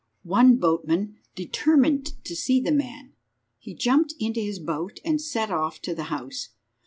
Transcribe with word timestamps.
One 0.23 0.57
boatman 0.57 1.17
determined 1.35 2.23
to 2.25 2.35
see 2.35 2.59
the 2.59 2.71
man. 2.71 3.13
He 3.59 3.75
jumped 3.75 4.15
into 4.19 4.39
his 4.39 4.57
boat 4.57 4.99
and 5.05 5.21
set 5.21 5.51
off 5.51 5.79
to 5.83 5.93
the 5.93 6.05
house. 6.05 6.49